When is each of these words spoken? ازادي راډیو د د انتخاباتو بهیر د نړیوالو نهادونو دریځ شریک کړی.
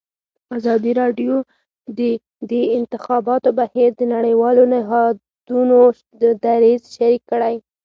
ازادي 0.57 0.91
راډیو 1.01 1.35
د 1.97 1.99
د 2.51 2.53
انتخاباتو 2.79 3.49
بهیر 3.59 3.89
د 3.97 4.01
نړیوالو 4.15 4.63
نهادونو 4.73 5.79
دریځ 6.45 6.81
شریک 6.95 7.21
کړی. 7.31 7.55